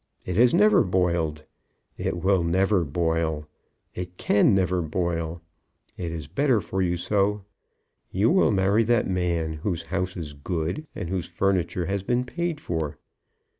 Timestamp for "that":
8.85-9.07